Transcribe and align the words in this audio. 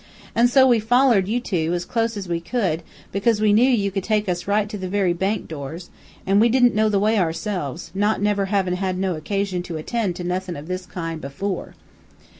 An' 0.33 0.47
so 0.47 0.65
we 0.65 0.79
follered 0.79 1.27
you 1.27 1.39
two, 1.39 1.75
as 1.75 1.85
close 1.85 2.17
as 2.17 2.27
we 2.27 2.39
could, 2.39 2.81
because 3.11 3.39
we 3.39 3.53
knew 3.53 3.69
you 3.69 3.91
could 3.91 4.03
take 4.03 4.27
us 4.27 4.47
right 4.47 4.67
to 4.67 4.75
the 4.79 4.89
very 4.89 5.13
bank 5.13 5.47
doors, 5.47 5.91
an' 6.25 6.39
we 6.39 6.49
didn't 6.49 6.73
know 6.73 6.89
the 6.89 6.97
way 6.99 7.19
ourselves, 7.19 7.91
not 7.93 8.19
never 8.19 8.45
havin' 8.45 8.77
had 8.77 8.97
no 8.97 9.13
occasion 9.15 9.61
to 9.61 9.77
attend 9.77 10.15
to 10.15 10.23
nothin' 10.23 10.55
of 10.55 10.67
this 10.67 10.87
kind 10.87 11.21
before.' 11.21 11.75